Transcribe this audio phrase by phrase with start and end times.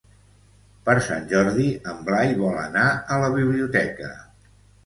[0.87, 4.11] Per Sant Jordi en Blai vol anar a la biblioteca.